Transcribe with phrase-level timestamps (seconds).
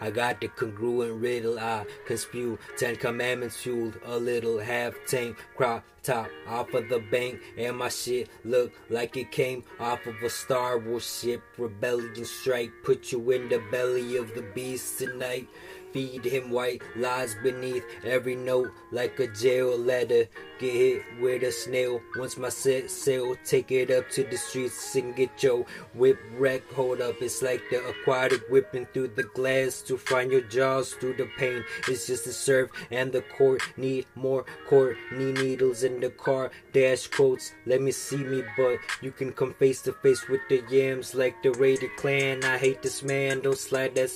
[0.00, 2.58] I got the congruent riddle I can spew.
[2.76, 7.40] Ten commandments fueled a little half tank crop top off of the bank.
[7.58, 11.42] And my shit look like it came off of a Star Wars ship.
[11.58, 15.48] Rebellion strike put you in the belly of the beast tonight.
[15.92, 20.26] Feed him white lies beneath every note like a jail letter.
[20.58, 22.00] Get hit with a snail.
[22.16, 25.64] Once my set sail, take it up to the streets and get your
[25.94, 26.70] whip wreck.
[26.72, 31.14] Hold up, it's like the aquatic whipping through the glass to find your jaws through
[31.14, 31.64] the pain.
[31.86, 36.50] It's just the serve and the court need more Courtney needles the car.
[36.72, 40.62] Dash quotes, let me see me, but you can come face to face with the
[40.70, 42.44] yams like the raided clan.
[42.44, 44.10] I hate this man, don't slide that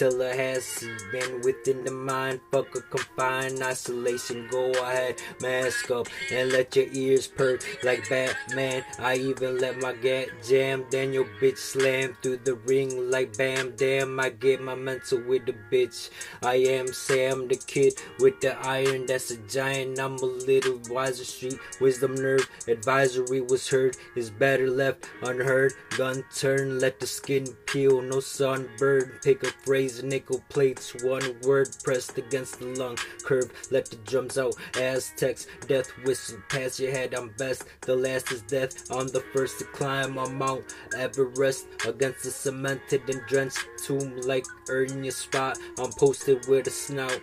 [0.00, 2.40] her has been within the mind.
[2.50, 4.48] Fuck a confined isolation.
[4.50, 8.84] Go ahead, mask up and let your ears perk like Batman.
[8.98, 10.84] I even let my gat jam.
[10.90, 13.74] Then your bitch slam through the ring like bam.
[13.76, 16.10] Damn, I get my mental with the bitch.
[16.42, 19.06] I am Sam, the kid with the iron.
[19.06, 19.98] That's a giant.
[19.98, 20.78] I'm a little
[21.12, 23.96] Street wisdom nerve, Advisory was heard.
[24.16, 25.72] Is better left unheard.
[25.96, 28.00] Gun turn, let the skin peel.
[28.00, 29.22] No sunbird.
[29.22, 30.94] Pick a phrase, nickel plates.
[31.02, 33.50] One word pressed against the lung curve.
[33.70, 34.54] Let the drums out.
[34.76, 37.14] Aztecs, death whistle past your head.
[37.14, 37.64] I'm best.
[37.82, 38.90] The last is death.
[38.90, 44.46] I'm the first to climb on Mount Everest against the cemented and drenched tomb like
[44.68, 45.58] earning your spot.
[45.78, 47.20] I'm posted with a snout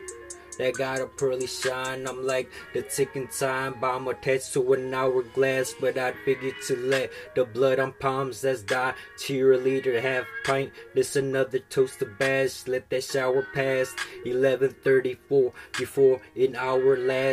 [0.57, 2.07] that got a pearly shine.
[2.07, 7.11] I'm like the ticking time bomb attached to an hourglass, but I'd figure to let
[7.35, 8.93] the blood on palms that's die.
[9.17, 10.71] Cheerleader half pint.
[10.93, 12.67] This another toast to bash.
[12.67, 13.95] Let that shower pass.
[14.25, 17.31] 11:34 before an hour lasts.